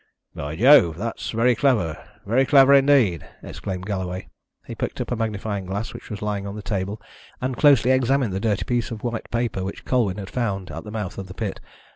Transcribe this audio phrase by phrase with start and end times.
[0.33, 1.95] "By Jove, that's very clever,
[2.25, 4.29] very clever indeed!" exclaimed Galloway.
[4.65, 6.99] He picked up a magnifying glass which was lying on the table,
[7.39, 10.89] and closely examined the dirty piece of white paper which Colwyn had found at the
[10.91, 11.59] mouth of the pit.